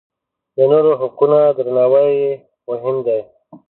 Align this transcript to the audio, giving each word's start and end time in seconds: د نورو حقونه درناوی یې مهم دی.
د 0.55 0.57
نورو 0.71 0.91
حقونه 1.01 1.39
درناوی 1.57 2.07
یې 2.19 2.31
مهم 2.67 2.95
دی. 3.05 3.19